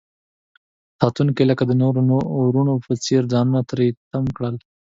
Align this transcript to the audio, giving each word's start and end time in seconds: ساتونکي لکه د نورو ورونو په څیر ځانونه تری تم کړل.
ساتونکي 0.99 1.43
لکه 1.51 1.63
د 1.67 1.71
نورو 1.81 1.99
ورونو 2.45 2.73
په 2.85 2.91
څیر 3.05 3.21
ځانونه 3.33 3.61
تری 3.69 3.87
تم 4.11 4.25
کړل. 4.35 4.55